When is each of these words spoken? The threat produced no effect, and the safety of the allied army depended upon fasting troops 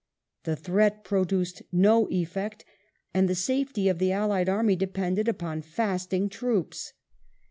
The 0.45 0.55
threat 0.55 1.03
produced 1.03 1.61
no 1.71 2.07
effect, 2.09 2.65
and 3.13 3.29
the 3.29 3.35
safety 3.35 3.87
of 3.87 3.99
the 3.99 4.11
allied 4.11 4.49
army 4.49 4.75
depended 4.75 5.27
upon 5.27 5.61
fasting 5.61 6.27
troops 6.27 6.93